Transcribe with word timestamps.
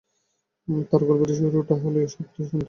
তার 0.89 1.01
গল্পটির 1.07 1.37
শুরুটা 1.41 1.75
হলেও 1.83 2.05
শুনতে 2.07 2.39
হবে। 2.39 2.57